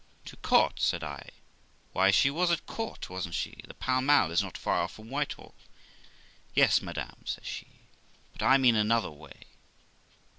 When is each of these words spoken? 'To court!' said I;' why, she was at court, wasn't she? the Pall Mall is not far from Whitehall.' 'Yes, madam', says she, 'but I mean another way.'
'To 0.31 0.35
court!' 0.37 0.79
said 0.81 1.03
I;' 1.03 1.29
why, 1.93 2.09
she 2.09 2.31
was 2.31 2.49
at 2.49 2.65
court, 2.65 3.07
wasn't 3.11 3.35
she? 3.35 3.61
the 3.67 3.75
Pall 3.75 4.01
Mall 4.01 4.31
is 4.31 4.41
not 4.41 4.57
far 4.57 4.87
from 4.87 5.11
Whitehall.' 5.11 5.53
'Yes, 6.55 6.81
madam', 6.81 7.21
says 7.25 7.45
she, 7.45 7.67
'but 8.33 8.41
I 8.41 8.57
mean 8.57 8.75
another 8.75 9.11
way.' 9.11 9.45